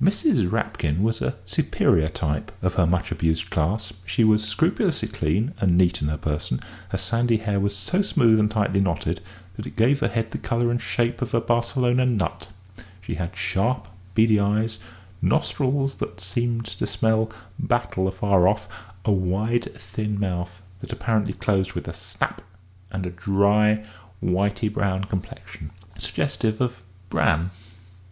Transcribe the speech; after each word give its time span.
Mrs. 0.00 0.48
Rapkin 0.48 1.02
was 1.02 1.20
a 1.20 1.34
superior 1.44 2.06
type 2.06 2.52
of 2.62 2.74
her 2.74 2.86
much 2.86 3.10
abused 3.10 3.50
class. 3.50 3.92
She 4.06 4.22
was 4.22 4.44
scrupulously 4.44 5.08
clean 5.08 5.54
and 5.60 5.76
neat 5.76 6.00
in 6.00 6.06
her 6.06 6.16
person; 6.16 6.60
her 6.90 6.98
sandy 6.98 7.38
hair 7.38 7.58
was 7.58 7.74
so 7.74 8.00
smooth 8.00 8.38
and 8.38 8.48
tightly 8.48 8.78
knotted 8.80 9.20
that 9.56 9.66
it 9.66 9.74
gave 9.74 9.98
her 9.98 10.06
head 10.06 10.30
the 10.30 10.38
colour 10.38 10.70
and 10.70 10.80
shape 10.80 11.20
of 11.20 11.34
a 11.34 11.40
Barcelona 11.40 12.06
nut; 12.06 12.46
she 13.00 13.16
had 13.16 13.34
sharp, 13.34 13.88
beady 14.14 14.38
eyes, 14.38 14.78
nostrils 15.20 15.96
that 15.96 16.20
seemed 16.20 16.66
to 16.66 16.86
smell 16.86 17.32
battle 17.58 18.06
afar 18.06 18.46
off, 18.46 18.68
a 19.04 19.10
wide, 19.10 19.64
thin 19.74 20.20
mouth 20.20 20.62
that 20.78 20.92
apparently 20.92 21.32
closed 21.32 21.72
with 21.72 21.88
a 21.88 21.92
snap, 21.92 22.40
and 22.92 23.04
a 23.04 23.10
dry, 23.10 23.84
whity 24.22 24.68
brown 24.72 25.02
complexion 25.02 25.72
suggestive 25.98 26.60
of 26.60 26.82
bran. 27.10 27.50